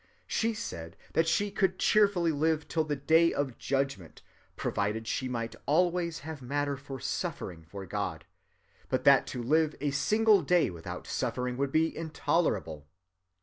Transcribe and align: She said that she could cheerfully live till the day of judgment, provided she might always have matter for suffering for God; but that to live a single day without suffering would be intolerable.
She 0.25 0.55
said 0.55 0.97
that 1.13 1.27
she 1.27 1.51
could 1.51 1.77
cheerfully 1.77 2.31
live 2.31 2.67
till 2.67 2.83
the 2.83 2.95
day 2.95 3.31
of 3.31 3.59
judgment, 3.59 4.23
provided 4.55 5.05
she 5.07 5.27
might 5.29 5.55
always 5.67 6.21
have 6.21 6.41
matter 6.41 6.75
for 6.75 6.99
suffering 6.99 7.61
for 7.63 7.85
God; 7.85 8.25
but 8.89 9.03
that 9.03 9.27
to 9.27 9.43
live 9.43 9.75
a 9.79 9.91
single 9.91 10.41
day 10.41 10.71
without 10.71 11.05
suffering 11.05 11.55
would 11.57 11.71
be 11.71 11.95
intolerable. 11.95 12.87